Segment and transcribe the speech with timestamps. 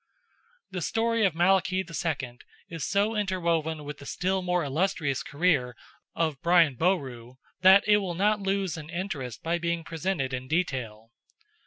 [0.71, 2.39] The story of Malachy II.
[2.69, 5.75] is so interwoven with the still more illustrious career
[6.15, 11.11] of Brian Borooa, that it will not lose in interest by being presented in detail.